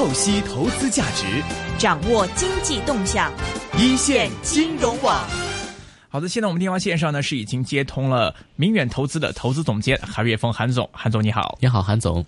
[0.00, 1.26] 透析投资价值，
[1.76, 3.30] 掌握经济动向，
[3.78, 5.22] 一线金融网。
[6.08, 12.24] 好的，现在我们电话线上呢是已经接通了明远投资的投资总监韩岳峰，韩总，韩总你好，你好，韩总。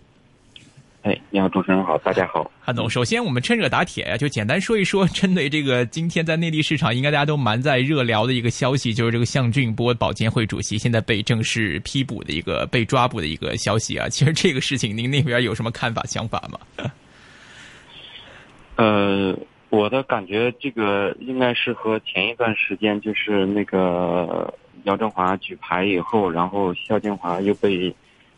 [1.00, 2.90] 哎，你好，主持人好，大家好，韩总。
[2.90, 14.10] 首先，我们趁热打铁呀，就简单说一说，针对这个今天在内地市场，应该大家都蛮在热聊的一个消息，就是这个向俊波保监会主席现在被正式批捕的一个被抓捕的一个消息啊。
[14.10, 16.90] 其实这个事情，您那边有什么看法、想法吗？
[18.76, 19.36] 呃，
[19.70, 24.52] 我的感觉，这个应该是和前一段时间，就是那个
[24.84, 27.94] 姚振华举牌以后，然后肖建华又被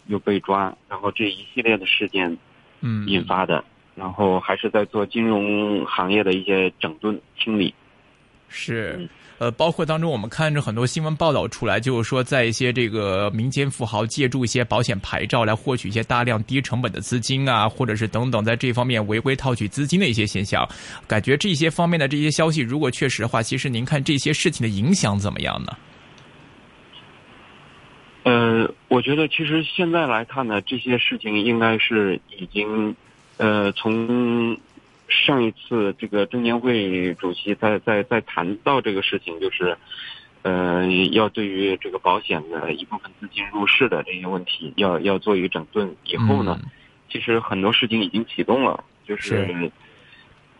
[0.06, 2.36] 又被抓，然后这一系列的事件。
[2.86, 7.72] 嗯，引发的，然后还是在做金融行业的一些整顿清理。
[8.56, 9.08] 是，
[9.38, 20.66] 呃，包括当中我们看着很多新闻报道出来，就是说在一些这个民间富豪借助一些保险牌照来获取一些大量低成本的资金啊，或者是等等，在这方面违规套取资金的一些现象。
[21.08, 25.76] 感觉这些方面的这些消息，如果确实的话，其实您看这些事情的影响怎么样呢？
[28.22, 32.94] 呃，我觉得其实现在来看呢，这些事情应该是已经，
[33.36, 34.56] 呃，从
[35.08, 39.76] 上一次这个证监会主席在在在谈到这个事情，就是，
[40.42, 46.58] 呃，要对于这个保险的一部分资金入市的这些问题，要要做一个整顿以后呢，
[47.10, 49.70] 其实很多事情已经启动了，就是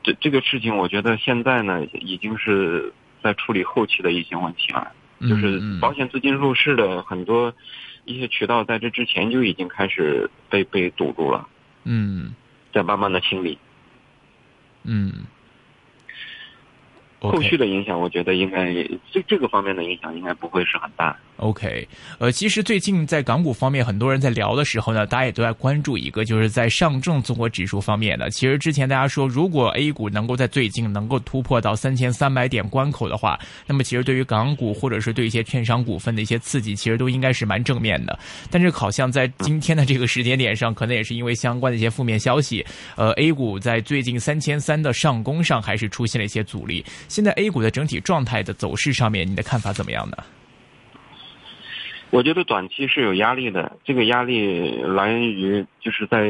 [0.02, 2.92] 这这个事情，我觉得现在呢，已经是
[3.22, 4.92] 在处理后期的一些问题了。
[5.20, 7.54] 就是保险资金入市的很多
[8.04, 11.48] 一些渠道，在这之前就已经开始被被堵住了。
[11.84, 12.34] 嗯，
[12.74, 13.58] 在慢慢的清理。
[14.84, 15.33] 嗯。
[17.30, 18.72] 后续的影响，我觉得应该
[19.10, 21.16] 这这个方面的影响应该不会是很大。
[21.38, 21.86] OK，
[22.18, 28.30] 呃，其实最近在港股方面，很多人在聊的时候呢，大家也都在关注一个，就是在上证综合指数方面的。
[28.30, 38.16] 其实之前大家说，如果 A 股能够在最近能够突破到三千三百点关口的话，那么其实对于港股或者是对一些券商股份的一些刺激，其实都应该是蛮正面的。
[38.48, 42.64] 但是好像在今天的这个时间点上，可能也是因为相关的一些负面消息，
[42.96, 46.84] 呃，A 股在最近三千三的上攻上还是出现了一些阻力。
[47.14, 50.16] 现在 A 股的整体状态的走势上面，你的看法怎么样呢？
[52.10, 56.28] 我觉得短期是有压力的，这个压力来源于就是在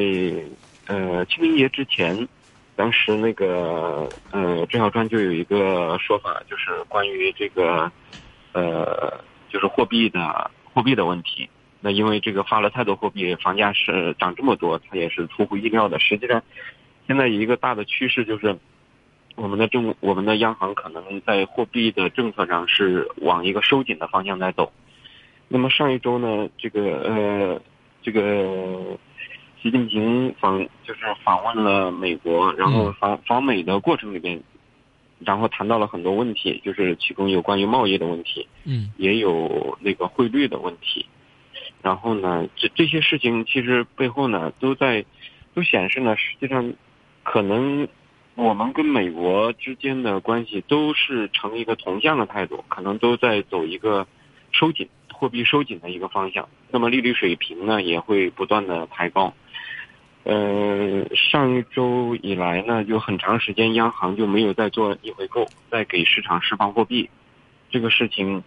[0.87, 2.29] 呃清明节之前，
[2.77, 7.91] 当时那个呃郑小川就有一个说法，就是关于这个
[8.53, 11.49] 呃就是货币的货币的问题。
[11.81, 15.99] 那因为这个发了太多货币，房价是涨这么多，它也是出乎意料的。
[15.99, 16.43] 实际上，
[17.07, 18.55] 现在一个大的趋势就是。
[19.37, 24.73] 我们的政，我们的央行可能在货币的政策上是往一个收紧的方向在走。
[25.49, 27.61] 那么上一周呢，这个呃，
[28.01, 28.97] 这个
[29.61, 34.41] 习近平访就是访问了美国，然后访访美的过程里边，
[35.19, 41.07] 然后谈到了很多问题，就是其中有关于贸易的问题，嗯，也有那个汇率的问题。
[41.83, 45.05] 然后呢，这这些事情其实背后呢，都在
[45.55, 46.73] 都显示呢，实际上
[47.25, 47.89] 可能。
[48.37, 54.07] 我们跟美国之间的关系都是呈一个同向的态度，可能都在走一个
[54.53, 56.49] 收紧货币收紧的一个方向。
[56.71, 59.33] 那么利率水平呢也会不断的抬高。
[60.25, 67.09] 呃，上一周以来呢，就很长时间央行就没有再做逆回购，再给市场释放货币，
[67.71, 68.43] 这个事情。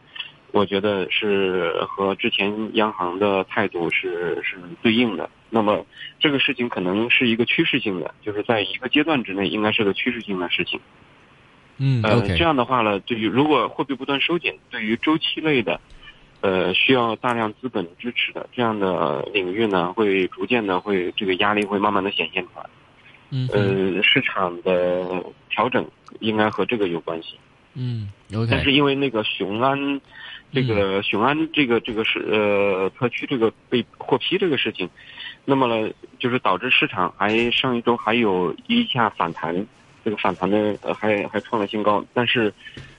[0.53, 5.29] 我觉得是和之前央行的态度是是对应的。
[5.49, 5.85] 那么
[6.19, 10.79] 这个事情可能是一个趋势性的，就是在一个阶段之内应该是个趋势性的事情。
[11.77, 15.79] 嗯，呃，这样的话呢，对于如果货币不断收紧，对于周期类的，
[16.41, 22.65] 呃，需要大量资本支持的这样的领域呢，会逐渐的会这个压力会慢慢的显现出来。
[23.29, 27.35] 嗯，呃，市场的调整应该和这个有关系。
[27.75, 28.47] 嗯，OK。
[28.51, 30.01] 但是因为那个雄安。
[30.51, 34.89] 这个雄安这个这个是呃特区这个被获批这个事情，
[35.43, 39.67] 那么呢就是导致市场还上一周还有一下反弹，
[40.05, 42.53] 这个反弹呢还还创了新高，但是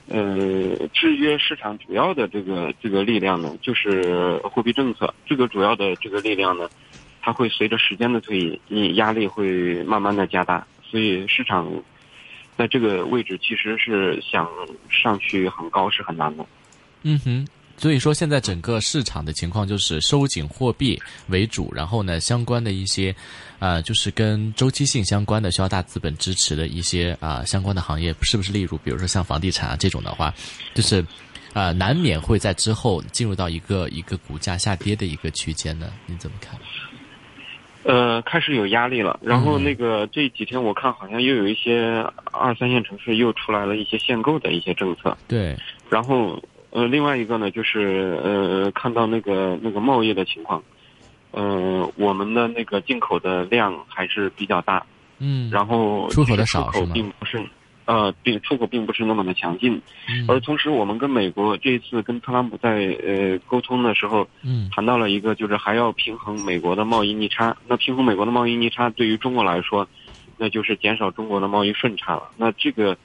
[0.09, 6.69] 呃制约市场主要的这个这个力量呢就是货币政策，这个主要的这个力量呢，
[7.23, 11.67] 它会随着时间的推移，你压力会慢慢的加大，所以市场
[12.57, 14.47] 在这个位置其实是想
[14.91, 16.45] 上去很高是很难的。
[17.03, 17.47] 嗯哼，
[17.77, 23.15] 所以说现在整个市场的情况就是收紧货币为主，然后呢，相关的一些，
[23.59, 30.35] 呃，就是跟周期性相关的需要大资本支持的一些啊相关的行业，是不是例如比如说像房地产啊这种的话，
[30.75, 31.05] 就是
[31.55, 35.91] 呃难免会在之后进入到一个一个股价下跌的一个区间呢？
[36.07, 36.59] 你怎么看？
[37.85, 39.19] 呃，开始有压力了。
[39.23, 45.17] 然后那个这几天我看好像又有一些二三线城市又出来了一些限购的一些政策。
[45.27, 45.57] 对，
[45.89, 50.63] 然后呃，另外一个呢，就是呃，看到那个那个贸易的情况，
[51.31, 54.85] 呃，我们的那个进口的量还是比较大，
[55.19, 57.43] 嗯，然后出口的少并不是，
[57.87, 59.81] 呃，并出口并不是那么的强劲。
[60.09, 67.57] 嗯而同时，我们跟美国这一次跟特朗普在呃沟通的时候，嗯谈到了一个，就是还要平衡美国的贸易逆差。
[67.67, 69.89] 那平衡美国的贸易逆差，对于中国来说，
[70.37, 72.31] 那就是减少中国的贸易顺差了。
[72.37, 72.97] 那这个，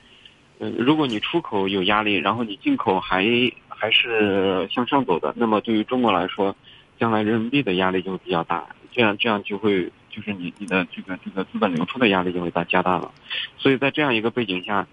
[0.60, 3.26] 呃，如果你出口有压力，然后你进口还
[3.68, 6.56] 还是向上走的，那么对于中国来说，
[7.00, 8.66] 将来人民币的压力就会比较大。
[8.92, 13.12] 这样这样就会就是你你的这个这个资本流出的压力就会大加大了。
[13.58, 14.88] 所以在这样一个背景下，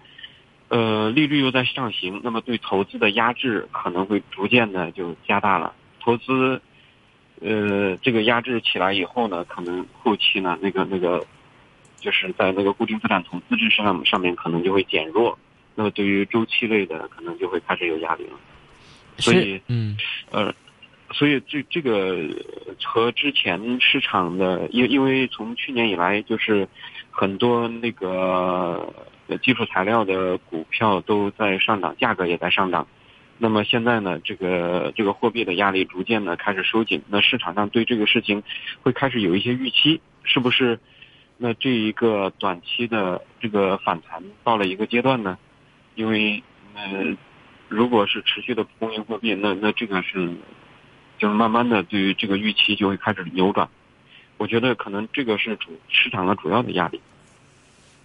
[0.68, 5.74] 呃，利率又在上行，那么对投资的压制可能会逐渐的就加大了。
[6.00, 6.62] 投资，
[7.40, 11.24] 呃，这个压制起来以后呢，可能后期呢，那个那个，
[11.98, 15.38] 就是在那个固定资产投资上上面可能就会减弱。
[15.80, 18.32] 那么对于周期类的，可能就会开始有压力了。
[19.16, 19.96] 所以，嗯
[20.30, 20.54] 呃，
[21.10, 22.18] 所以这这个
[22.84, 26.68] 和之前市场的，因因为从去年以来，就是
[27.10, 28.92] 很多那个
[29.26, 32.86] 呃基础材料的股票都在上涨，价格也在上涨。
[33.38, 38.42] 那么现在呢，这个这个货币的压力逐渐的开始收紧，那市场上对这个事情
[38.82, 40.78] 会开始有一些预期，是不是？
[41.38, 45.38] 那这一个短期的这个反弹到了一个阶段呢？
[46.00, 46.42] 因为
[46.74, 47.14] 呃，
[47.68, 50.32] 如果是持续的供应货币，那那这个是
[51.18, 53.68] 就是慢慢的对于这个预期就会开始扭转。
[54.38, 56.98] 我觉得可能这个是主市场的主要的压力。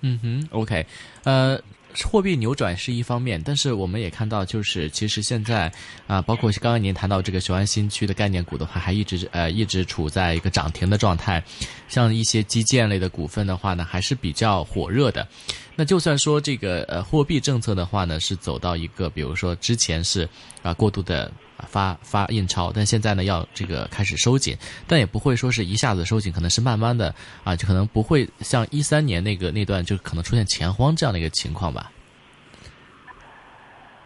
[0.01, 0.85] 嗯哼，OK，
[1.23, 1.57] 呃。
[2.03, 5.71] 货币扭转是一方面，但是我们也看到，就是其实现在
[6.07, 11.43] 啊、包括刚刚您谈到这个雄安新区的概念股的话，还一直呃一直处在一个涨停的状态。
[11.87, 15.27] 像一些基建类的股份的话呢，还是比较火热的。
[15.75, 20.27] 那就算说这个呃货币政策的话呢，是走到一个，比如说之前是
[20.63, 21.31] 啊、过度的
[21.65, 24.55] 发发印钞，但现在呢要这个开始收紧，
[24.87, 27.13] 但也不会说是一下子收紧，可能是慢慢的
[27.43, 31.91] 啊，就可能不会像一三年那个那段就可能出现钱荒这样的一个情况吧。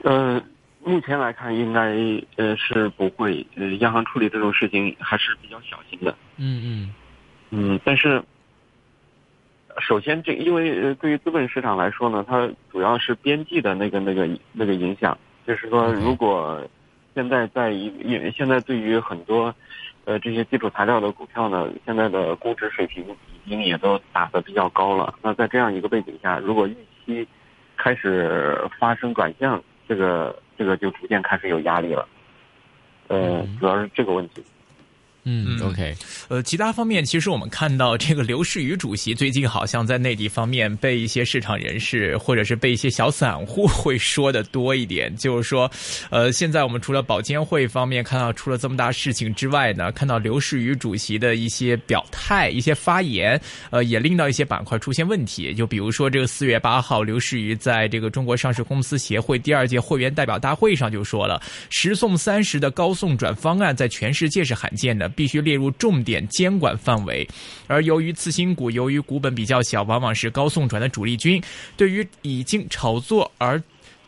[0.04, 0.42] 呃，
[0.82, 1.92] 目前来看，应该
[2.38, 3.46] 呃是不会。
[3.56, 6.16] 呃，央行处理这种事情还是比较小心的。
[6.38, 6.94] 嗯嗯
[7.50, 8.24] 嗯，但是
[9.82, 16.66] 首先这因为呃对于资本市场来说呢，它主要是边际的那个那个那个影响，就是说如果
[17.20, 19.54] 现在在一也现在对于很多
[20.06, 23.04] 呃这些基础材料的股票呢，现在的估值水平
[23.44, 25.14] 已经也都打得比较高了。
[25.22, 27.28] 那在这样一个背景下，如果预期
[27.76, 32.08] 开始发生转向，这个这个就逐渐开始有压力了。
[33.10, 34.42] 呃嗯，主要是这个问题。
[35.24, 35.96] 嗯嗯，OK，
[36.30, 45.70] 呃，其他方面，其实我们看到这个刘士余主席最近好像在内地方面被一些市场人士或者是被一些小散户会说的多一点，就是说，
[46.10, 53.40] 呃，现在我们除了保监会方面看到出了这么大事情之外呢，看到刘士余主席的一些表态、一些发言，
[53.72, 55.54] 呃，也令到一些板块出现问题。
[55.54, 67.28] 就比如说这个四月八号，刘士余在这个中国上市公司协会第二届会员代表大会上就说了，十送三十的高送转方案在全世界是罕见的，必须列入重点监管范围。
[67.68, 71.42] 而由于次新股由于股本比较小，往往是高送转的主力军，
[71.76, 73.62] 对于已经炒作而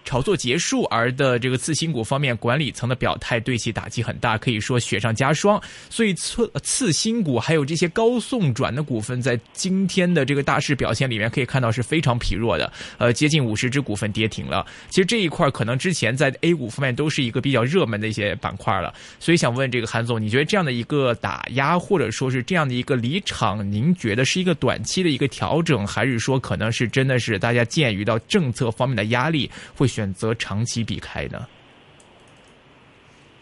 [0.04, 5.62] 炒作结束而的这个次新股方面，管理层的表态对其打击很大，可以说雪上加霜。
[5.90, 12.72] 所以次次新股还有这些高送转的股份，在今天的这个大势表现里面，可以看到是非常疲弱的。
[12.98, 14.66] 呃，接近五十只股份跌停了。
[14.90, 18.94] 其实这一块可能之前在 A 股方面都是一个比较热门的一些板块了。
[19.20, 31.46] 所以想问这个韩总，你觉得这样的一个打压，或者说是这样的一个离场，您觉得是一个短期的一个调整，还是说可能是真的是大家鉴于到政策方面的压力，会选择长期避开呢？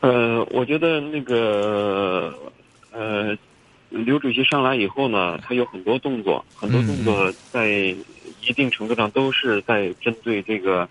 [0.02, 2.34] 呃，我觉得那个
[2.92, 3.38] 呃，
[3.90, 7.68] 刘主席上来以后呢，他有很多动作，很多动作在
[8.42, 10.88] 一定程度上都是在针对这个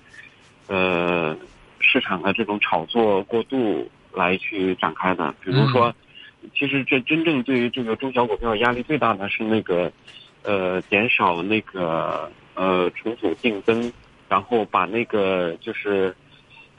[0.67, 1.37] 呃
[1.81, 5.35] 市场的这种炒作过度来去展开的。
[5.43, 5.95] 比如说，
[6.55, 9.91] 其实这真正对于这个中小股票压力最大的是那个
[10.43, 13.91] 呃减少那个呃重组竞争，
[14.28, 16.14] 然后把那个就是。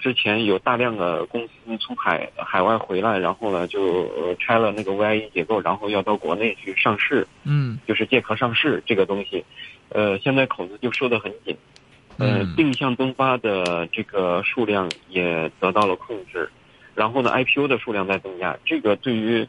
[0.01, 7.77] 之前有大量的公司从海海外回来，然后呢就呃拆了那个 VIE 结构，然后要到国内去上市，嗯。
[7.85, 9.43] 就是借壳上市这个东西，
[9.89, 11.53] 呃，现在口子就收得很紧，
[12.17, 16.49] 呃嗯，定向增发的这个数量也得到了控制，
[16.95, 19.45] 然后呢 IPO 的数量在增加，这个对于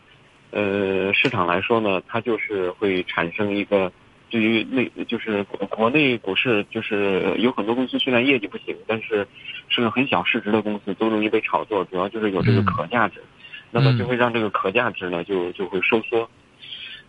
[0.51, 3.93] 呃市场来说呢，它就是会产生一个
[4.31, 9.27] 对于内就是国国内股市就是有很多公司虽然业绩不行，但是
[9.69, 13.23] 是个很小市值的公司，都容易被炒作，主要就是有这个可价值，
[13.71, 16.31] 那么就会让这个可价值呢就就会收缩。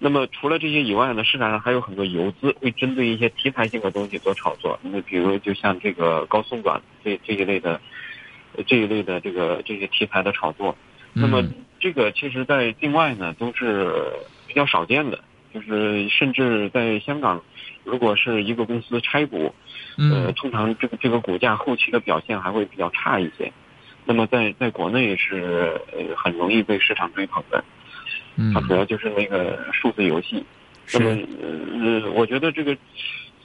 [0.03, 4.79] 那么除了这些以外呢，市场上还有很多游资会针对一些题材性的东西做炒作。
[4.81, 7.79] 那比如就像这个高送转这这一类的，
[8.65, 10.75] 这一类的这个这些题材的炒作。
[11.13, 11.43] 那么
[11.79, 13.93] 这个其实，在境外呢都是
[14.47, 15.19] 比较少见的，
[15.53, 17.41] 就是甚至在香港，
[17.83, 19.53] 如果是一个公司拆股，
[19.97, 23.51] 呃，通常这个这个股价后期的表现还会比较差一些。
[24.05, 27.63] 那么在在国内是呃很容易被市场追捧的。
[28.53, 30.43] 它主要就是那个数字游戏，
[30.93, 31.09] 那么
[31.83, 32.75] 呃，我觉得这个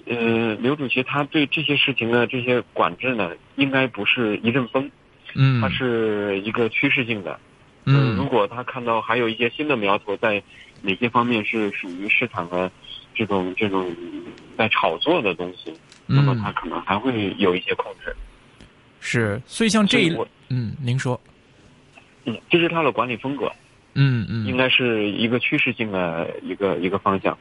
[0.07, 4.89] 呃，刘主席他对这些事情的这些管制呢，应该不是一阵风，
[5.35, 7.39] 嗯，它是一个趋势性的，
[7.85, 10.41] 嗯，如果他看到还有一些新的苗头在
[10.83, 12.71] 哪些方面是属于市场的
[13.15, 13.95] 这种这种
[14.57, 15.75] 在炒作的东西，
[16.07, 18.15] 那么它可能还会有一些控制。
[19.01, 20.17] 是，所以像这一，
[20.49, 21.21] 嗯，您说，
[22.25, 23.51] 嗯，这是它的管理风格。
[23.99, 27.37] 嗯嗯，应该是一个趋势性的一个一个方向。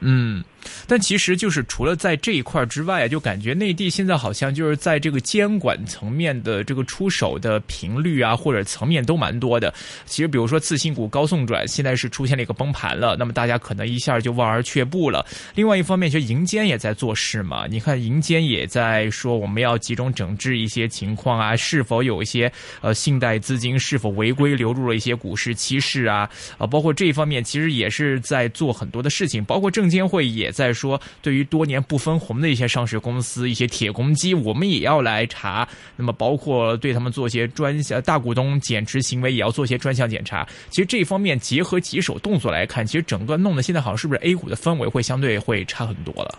[0.00, 0.44] 嗯，
[0.86, 9.72] 但其实就是除了在这一块之外，就感觉内地现在好像就是在这个监管层面的这个出手的频率啊，或者层面都蛮多的。
[10.04, 15.24] 其实，比如说次新股高送转，现在是出现了一个崩盘了，那么大家可能一下就望而却步了。
[15.54, 17.66] 另外一方面，其实银监也在做事嘛。
[17.66, 26.28] 你看，银监也在说我们要集中整治一些情况啊，是否有一些呃信贷资金是否违规流入了一些股市期市啊？
[26.58, 29.84] 啊，包括这一方面，其实也是在做很多的事情，包括证。
[29.84, 35.68] 监会也在说，对于多年不分红的一些上市公司、一些铁公鸡，我们也要来查。
[35.96, 40.46] 那么，包括对他们做一些专项大股东减持行为，也要做一些专项检查。
[40.70, 46.38] 其实这一方面结合几手动作来看，其实整个弄得现在好像是不是 A 股的氛围会相对会差很多了？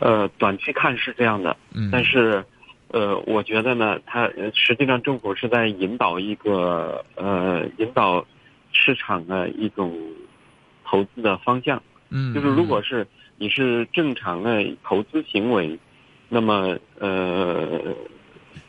[0.00, 2.44] 呃，短期看是这样的，嗯，但是，
[2.88, 8.24] 呃，我觉得呢，它实际上政府是在引导一个呃引导
[8.70, 9.92] 市场的一种
[10.84, 11.82] 投资的方向。
[12.10, 15.78] 嗯，就是如果是你是正常的投资行为，
[16.28, 17.94] 那么呃，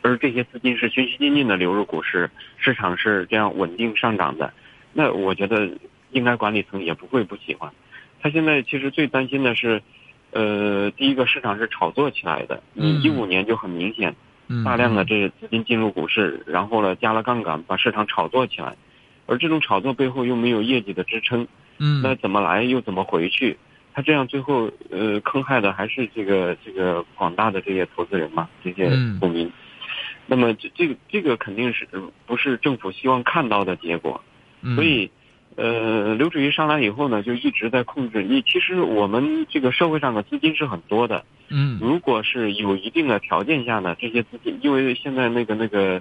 [0.02, 4.52] 而这些资金是循序渐进的流入股市，市场是这样稳定上涨的，
[4.92, 5.70] 那我觉得
[6.12, 7.70] 应该管理层也不会不喜欢。
[8.22, 9.82] 他现在其实最担心的是，
[10.30, 14.14] 呃，第一个市场是炒作起来的，你一五年就很明显，
[14.64, 18.76] 大量的这些资金进入股市，然后呢加了杠杆，把市场炒作起来，
[19.26, 21.48] 而这种炒作背后又没有业绩的支撑。
[21.80, 23.56] 嗯，那怎么来又怎么回去？
[23.92, 29.50] 他这样最后呃坑害的还是这个这个广大的这些投资人嘛，这些股民。
[30.26, 31.88] 那么这这个这个肯定是
[32.26, 34.22] 不是政府希望看到的结果？
[34.76, 35.10] 所以
[35.56, 38.22] 呃，刘主席上来以后呢，就一直在控制。
[38.22, 41.24] 你其实我们这个社会上的资金是很多的。
[41.48, 46.00] 嗯，如果是有一定的条件下呢，这些资金，因为现在那个那个。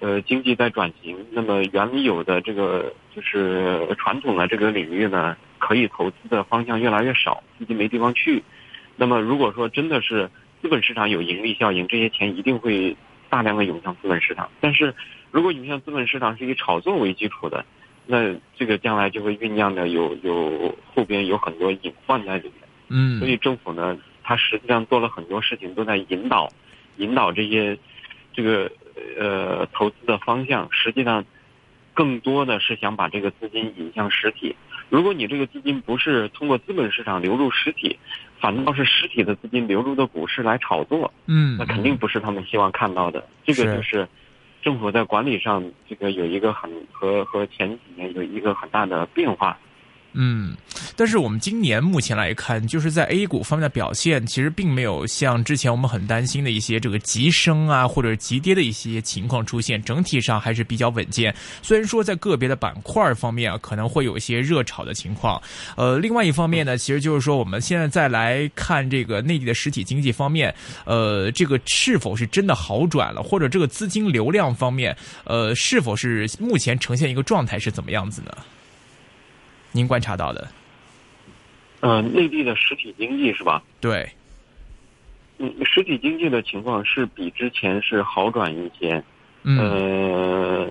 [0.00, 8.42] 呃，经济在转型，那么原有的这个就是传统的这个领域呢，可以投资的方向越来越少，资金没地方去。
[8.96, 10.28] 那么如果说真的是
[10.60, 12.94] 资本市场有盈利效应，这些钱一定会
[13.30, 14.50] 大量的涌向资本市场。
[14.60, 14.94] 但是
[15.30, 17.64] 如果涌向资本市场是以炒作为基础的，
[18.06, 22.68] 那这个将来就会酝酿的有有后边有很多隐患在里面。
[22.88, 26.50] 嗯，所以政府呢，它实际上做了很多事情，都在引导
[26.98, 27.78] 引导这些
[28.34, 28.70] 这个。
[29.18, 31.24] 呃，投资的方向实际上
[31.92, 34.54] 更多的是想把这个资金引向实体。
[34.88, 37.98] 如果你这个资金不是通过资本市场流入实体，
[38.40, 43.26] 反倒是实体的资金流入到股市来炒作，嗯，那肯定不是他们希望看到的。
[43.44, 44.06] 这个就是
[44.62, 49.58] 政府在管理上这个有一个很和和前几年有一个很大的变化。
[50.16, 50.56] 嗯，
[50.96, 61.34] 但是我们今年目前来看，就是在 A 股方面的表现，其实并没有像之前我们很担心的一些这个急升啊，或者急跌的一些情况出现，整体上还是比较稳健。
[61.62, 65.42] 虽然说在个别的板块方面啊，可能会有一些热炒的情况。
[65.76, 70.54] 呃，另外一方面呢，其实就是说我们现在再来看这个内地的实体经济方面，
[70.84, 78.30] 呃，这个是否是真的好转了，或者这个资金流量方面，呃，是否是目前呈现一个状态是怎么样子呢？
[79.76, 80.48] 您观察到的，
[81.80, 83.60] 呃，内地的实体经济是吧？
[83.80, 84.08] 对，
[85.38, 89.02] 嗯，实体经济的情况是比之前是好转一些。
[89.42, 90.70] 嗯，呃，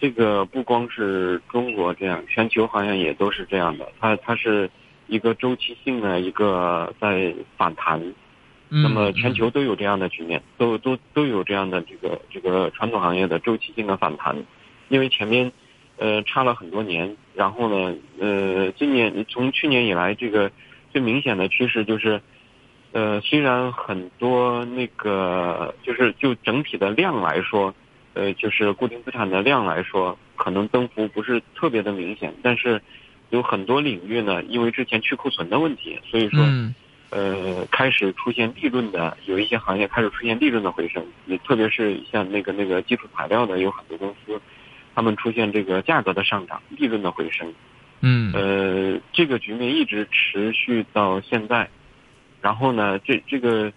[0.00, 3.90] 这个不光是中国这样，全球好像也都是这样的。
[3.98, 4.70] 它它是
[5.08, 8.00] 一个周期性的一个在反弹，
[8.68, 14.36] 那么全球都有这样的局面，都都都有这样的这个这个传统行业的周期性的反弹，
[14.88, 15.50] 因为前面。
[16.00, 17.14] 呃，差了很多年。
[17.34, 20.50] 然后呢，呃，今年从去年以来，这个
[20.92, 22.20] 最明显的趋势就是，
[22.92, 27.74] 呃，虽然很多那个就是就整体的量来说，
[28.14, 32.80] 呃，就是固定资产的量来说，可能增幅不是特别的明显，但是
[33.28, 36.40] 有很多领域呢，因为之前去库存的问题，所以说。
[36.42, 36.74] 嗯
[37.12, 44.40] 呃，开始出现利润的，有一些行业开始出现利润的回升，也特别是像那个那个基础材料的，有很多公司，
[45.00, 47.54] 他们出现这个价格的上涨，利润的回升。
[48.02, 51.66] 嗯呃，这个局面一直持续到现在。
[52.42, 53.72] 然后呢，这这个，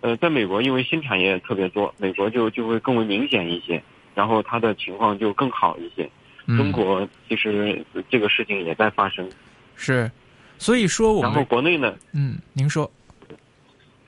[0.00, 3.80] 呃，在美国因为新产业特别多，美国就就会更为明显一些，
[4.16, 6.10] 然后它的情况就更好一些。
[6.46, 9.30] 嗯中国其实这个事情也在发生，
[9.76, 10.10] 是，
[10.58, 12.90] 所以说我然后们国内呢，嗯，您说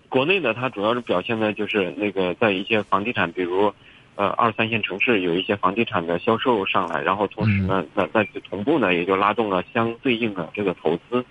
[0.09, 3.73] 国内呢，它主要是表现的就是那个在一些房地产，比如
[4.17, 11.25] 呃二三线城市有一些房地产的销售上来，然后同时呢，那那就同步呢也就拉动了相对应的这个投资。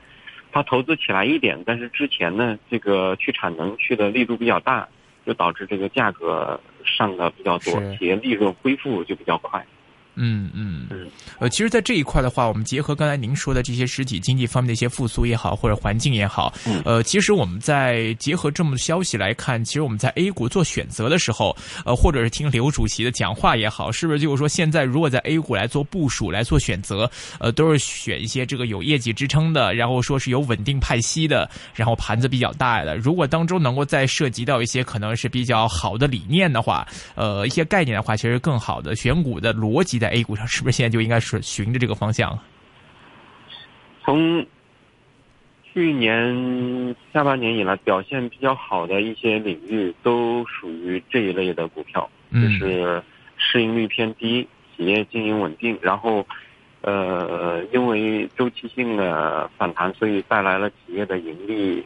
[0.52, 4.88] 它投资起来一点，但是之前呢这个去产能去的力度比较大，
[5.26, 9.66] 就导致这个价格上的比较多，企业利润恢复就比较快。
[10.16, 10.88] 嗯嗯。
[10.90, 11.08] 嗯，
[11.40, 16.82] 呃，其实，在这一块的话，我们结合刚才您说的这些实体经济方面的一些复苏也好，或者环境也好，嗯。
[16.86, 21.56] 呃，其实我们在结合这么消息来看，其实我们在 A 股做选择的时候，
[21.86, 32.96] 呃，或者是听刘主席的讲话也好，是不是就是说，现在如果在 A 股来做部署、来做选择，呃，都是选一些这个有业绩支撑的，然后说是有稳定派息的，然后盘子比较大的。
[32.98, 42.38] 如果当中能够再涉及到一些可能是比较好的理念的话，呃，一些概念的话，其实更好的选股的逻辑在 A 股上，是不是现在就应该是循着这个方向？
[44.04, 44.46] 从
[45.64, 53.04] 去年下半年以来，表现比较好的一些领域，都属于这一类的股票，就嗯是
[53.38, 54.48] 市盈率偏低，
[54.78, 56.26] 企业经营稳定，然后，
[56.82, 61.84] 呃，因为周期性的反弹，所以带来了企业的盈利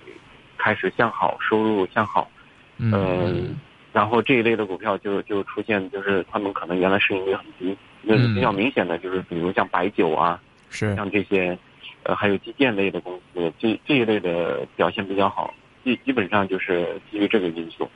[0.57, 2.29] 开始向好，收入向好，
[2.77, 3.55] 嗯嗯，
[3.91, 11.57] 然后这一类的股票就就出现，就是他们可能原来市盈率很低，那嗯比较明显的就是比如像白酒啊，是像这些，
[12.03, 17.89] 呃，还有基建类的公司，这这一类的表现比较好，基基本上就是基于这个因素。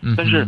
[0.00, 0.46] 嗯但是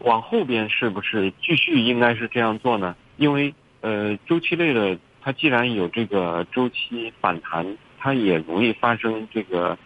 [0.00, 2.96] 往后边是不是继续应该是这样做呢？
[3.16, 9.78] 因为呃，周期类的它既然有这个周期反弹，它也容易发生这个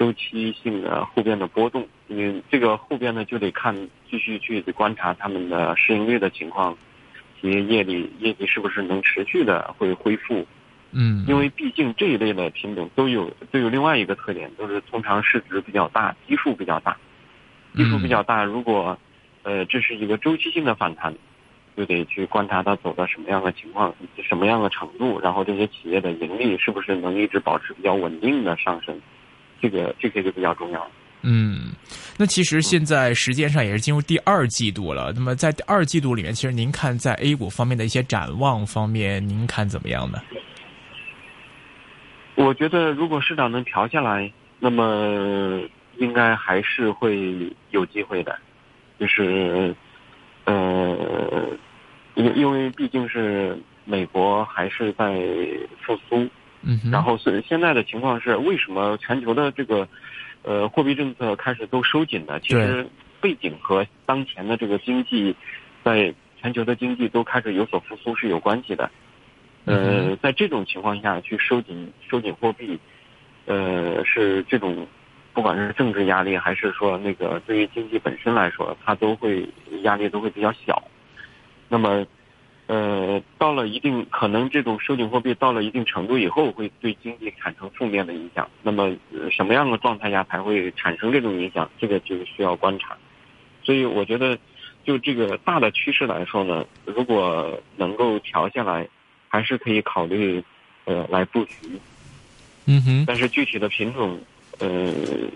[0.00, 1.86] 周期性的后边的波动。
[2.08, 3.76] 因为这个后边呢，就得看
[4.10, 6.76] 继续去观察他们的市盈率的情况，
[7.38, 10.46] 企业业绩业绩是不是能持续的会恢复。
[10.92, 16.96] 嗯，因为毕竟这一类的品种都有都有另外一个特点，都是通常市值比较大，基数比较大，
[17.76, 18.42] 基数比较大。
[18.42, 18.98] 如果
[19.44, 21.14] 呃这是一个周期性的反弹，
[21.76, 23.94] 就得去观察它走到什么样的情况，
[24.28, 29.00] 什么样的程度，然后这些企业的盈利是不是能一直保持比较稳定的上升，
[29.60, 30.90] 这个这些就比较重要。
[31.22, 31.72] 嗯，
[32.16, 35.12] 那其实现在时间上也是进入第二季度了。
[35.14, 40.22] 那么在第二季度里面，其实您看在 A 股方面的一些展望方面，您看怎么样呢？
[42.36, 45.60] 我觉得如果市场能调下来，那么
[45.98, 48.38] 应该还是会有机会的，
[48.98, 49.74] 就是
[50.44, 51.50] 呃，
[52.14, 55.20] 因因为毕竟是美国还是在
[55.82, 56.26] 复苏，
[56.62, 59.88] 嗯，然后是现在的情况是，为什么全球的这个
[60.42, 62.38] 呃货币政策开始都收紧呢？
[62.40, 62.86] 其实
[63.20, 65.34] 背景和当前的这个经济，
[65.82, 68.90] 在全球的经济都开始有所复苏是有关系的。
[69.64, 72.78] 呃，在这种情况下去收紧收紧货币，
[73.46, 74.86] 呃，是这种
[75.32, 79.48] 不管是政治压力还是说那个对于经济本身来说，它都会
[79.82, 80.82] 压力都会比较小。
[81.68, 82.04] 那么，
[82.70, 88.48] 呃，到了一定可能这种收紧货币到了一定程度以后，会对经济产生负面的影响。
[88.62, 91.68] 那么、呃什么样的状态下才会产生这种影响？
[91.80, 92.96] 这个就需要观察。
[93.64, 94.38] 所以我觉得，
[94.84, 98.86] 就这个大的趋势来说呢，如果能够调下来，
[99.26, 100.40] 还是可以考虑
[100.84, 101.56] 呃来布局。
[102.66, 104.16] 嗯哼，但是具体的品种，
[104.60, 104.94] 呃，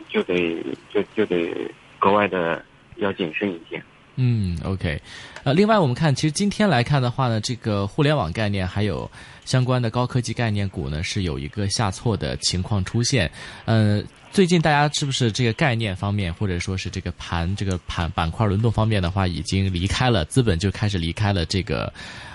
[0.09, 1.53] 就得就就得
[1.99, 2.64] 格外的
[2.99, 3.83] 要谨慎一些。
[4.16, 5.00] 嗯，OK，
[5.42, 9.11] 呃，另外我们看，其实今天来看的话呢，这个互联网概念还有
[9.44, 13.29] 相关的高科技概念股呢，是有一个下挫的情况出现。
[13.64, 14.00] 呃，
[14.31, 21.92] 最近大家是不是这个概念方面，或者说是这个盘这个盘板块轮动方面的话，已经离开了资本就开始离开了这个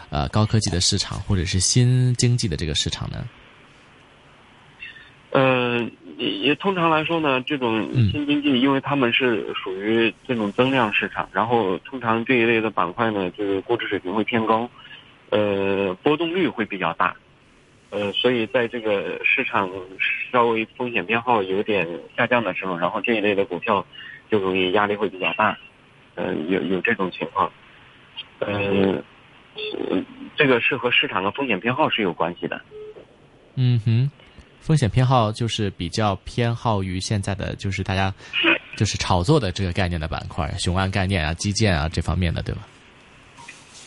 [0.09, 3.23] 呃高科技的市场，或者是新经济的这个市场呢？
[5.31, 5.87] 呃，
[6.17, 8.09] 也也通常来说呢，这种嗯。
[8.11, 14.69] 新经济，因为他们是属于这种增量市场，然后通常这一类的板块呢，就是估值水平会偏高，
[15.29, 17.15] 呃，波动率会比较大，
[17.91, 19.69] 呃，所以在这个市场
[20.31, 21.87] 稍微风险偏好有点
[22.17, 23.85] 下降的时候，然后这一类的股票
[24.31, 25.57] 就容易压力会比较大，
[26.15, 27.51] 呃，有有这种情况，
[28.39, 29.03] 呃，
[30.35, 32.59] 这个是和市场的风险偏好是有关系的。
[33.55, 34.09] 嗯哼，
[34.61, 38.13] 风险偏好就是比较偏好于现在的就是大家
[38.75, 42.61] 就是炒作的这个概念的板块，雄安概念啊、基建啊这方面的，对吧？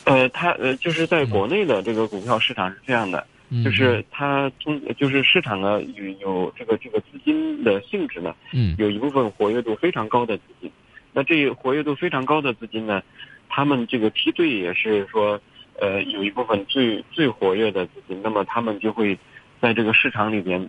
[0.05, 3.63] 呃，它呃，就是在国内的这个股票市场是这样的，嗯。
[3.63, 8.75] 就是它通，就是市场呢有有这个这个资金的性质呢，嗯。
[8.79, 10.69] 有一部分活跃度非常高的资金，
[11.13, 13.01] 那这活跃度非常高的资金呢，
[13.49, 15.41] 他们这个梯队也是说，
[15.81, 19.17] 呃，有一部分最最活跃的资金，那么他们就会
[19.63, 20.69] 在这个市场里边，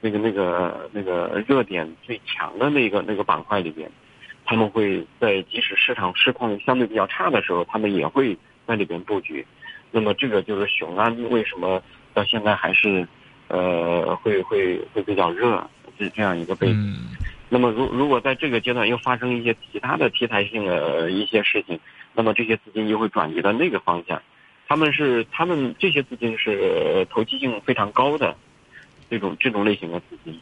[0.00, 3.88] 那个那个那个热点最强的那个那个板块里边，
[4.44, 9.46] 他们会在即使市场市况相对比较差的时候，他们也会在里边布局。
[9.92, 11.80] 那么这个就是雄安为什么
[12.12, 13.06] 到现在还是
[13.46, 15.64] 呃会会会比较热，
[15.96, 16.76] 这这样一个背景。
[16.76, 17.16] 嗯
[17.54, 21.78] 那么如如果在这个阶段又发生一些其他的题材性的一些事情，
[22.14, 24.22] 那么这些资金又会转移到那个方向。
[24.72, 28.34] 他们是他们这些资金是投机性非常高的
[29.10, 30.40] 这种这种类型的资金。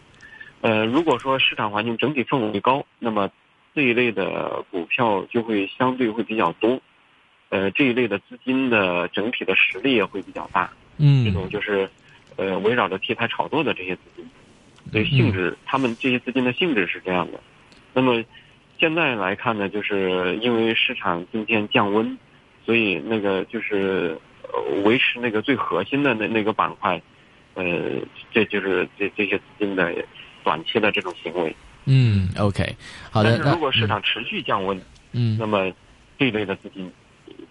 [0.61, 3.29] 呃，如果说市场环境整体氛围高，那么
[3.75, 6.81] 这一类的股票就会相对会比较多。
[7.49, 10.71] 呃，这一类的资金的整体的实力也会比较大。
[10.99, 11.91] 嗯这嗯种就是
[12.37, 14.25] 呃围绕着题材炒作的这些资金，
[14.93, 17.41] 所以性质，他们这些资金的性质是这样的。
[17.93, 18.23] 那么
[18.79, 22.17] 现在来看呢，就是因为市场今天降温，
[22.71, 27.03] 所以那个就是呃维持那个最核心的那那个板块，
[27.55, 27.65] 呃，
[28.31, 29.93] 这就是这这些资金的
[30.45, 31.57] 短期的这种行为。
[31.87, 32.77] 嗯，OK，
[33.11, 34.81] 好的，但是如果市场持续降温，
[35.11, 35.73] 嗯那么
[36.17, 36.89] 这一类的资金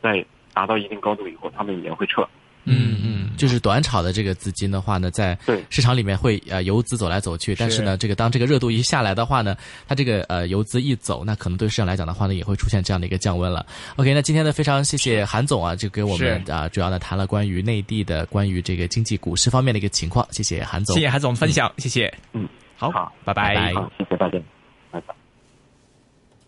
[0.01, 2.25] 在达到一定高度以后，他们也会撤。
[2.65, 5.37] 嗯嗯，就是短炒的这个资金的话呢，在
[5.69, 9.55] 市场里面会呃游资走来走去，但是呢，这个当这个热度一下来的话呢，
[9.87, 13.65] 它这个呃游资一走，那可能对市场来讲的话呢，也会出现这样的一个降温了。
[13.95, 21.01] OK，那今天呢，非常谢谢韩总啊，就给我们啊主要呢谈了关于内地的关于这个经济股市方面的一个情况，谢谢韩总谢。
[21.01, 22.13] 谢韩总分享，谢谢。
[22.33, 24.58] 嗯，好，好拜拜好，谢谢大家，拜拜。